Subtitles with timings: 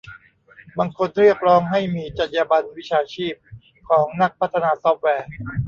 [0.77, 3.33] บางคนเรียกร้องให้มีจรรยาบรรณวิชาชีพ
[3.89, 5.27] ของนักพัฒนาซอฟต์แวร์